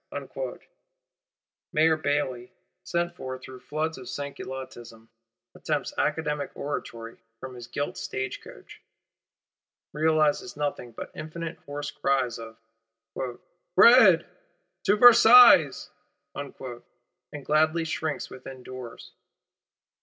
[1.71, 2.51] Mayor Bailly,
[2.83, 5.07] sent for through floods of Sansculottism,
[5.53, 8.81] attempts academic oratory from his gilt state coach;
[9.93, 12.57] realizes nothing but infinite hoarse cries of:
[13.75, 14.25] 'Bread!
[14.85, 16.55] To Versailles!'—and
[17.45, 19.11] gladly shrinks within doors.